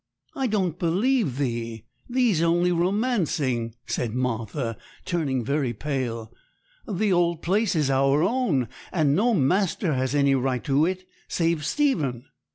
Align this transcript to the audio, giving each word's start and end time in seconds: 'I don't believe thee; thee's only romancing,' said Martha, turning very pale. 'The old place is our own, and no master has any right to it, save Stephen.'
'I 0.35 0.47
don't 0.47 0.79
believe 0.79 1.37
thee; 1.37 1.85
thee's 2.09 2.41
only 2.41 2.71
romancing,' 2.71 3.75
said 3.85 4.15
Martha, 4.15 4.75
turning 5.05 5.45
very 5.45 5.73
pale. 5.73 6.33
'The 6.87 7.13
old 7.13 7.43
place 7.43 7.75
is 7.75 7.91
our 7.91 8.23
own, 8.23 8.67
and 8.91 9.15
no 9.15 9.35
master 9.35 9.93
has 9.93 10.15
any 10.15 10.33
right 10.33 10.63
to 10.63 10.87
it, 10.87 11.07
save 11.27 11.63
Stephen.' 11.67 12.25